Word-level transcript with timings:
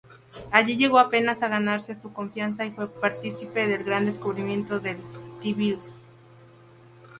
Así 0.49 0.77
llegó 0.77 0.97
a 0.97 1.11
ganarse 1.11 1.93
su 1.93 2.11
confianza 2.11 2.65
y 2.65 2.71
fue 2.71 2.89
partícipe 2.91 3.67
del 3.67 3.83
gran 3.83 4.07
descubrimiento, 4.07 4.77
el 4.83 4.97
T-Virus. 5.43 5.79